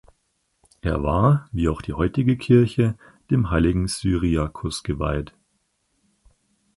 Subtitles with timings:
[0.81, 2.95] Er war (wie auch die heutige Kirche)
[3.29, 5.31] dem heiligen Cyriakus geweiht.